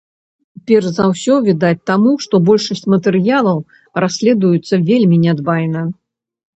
[0.69, 3.63] Перш за ўсё, відаць, таму, што большасць матэрыялаў
[4.03, 5.89] расследуецца вельмі нядбайна.